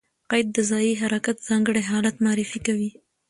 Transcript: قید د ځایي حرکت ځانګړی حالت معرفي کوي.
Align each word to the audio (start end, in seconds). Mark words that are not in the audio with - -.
قید 0.31 0.47
د 0.55 0.59
ځایي 0.69 0.93
حرکت 1.01 1.37
ځانګړی 1.47 1.83
حالت 1.89 2.15
معرفي 2.25 2.59
کوي. 2.67 2.89